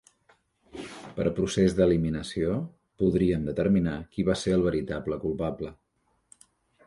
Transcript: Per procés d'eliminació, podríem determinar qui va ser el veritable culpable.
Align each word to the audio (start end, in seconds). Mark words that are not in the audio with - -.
Per 1.17 1.25
procés 1.39 1.75
d'eliminació, 1.79 2.55
podríem 3.03 3.45
determinar 3.49 3.95
qui 4.15 4.25
va 4.31 4.37
ser 4.45 4.57
el 4.57 4.67
veritable 4.69 5.19
culpable. 5.27 5.73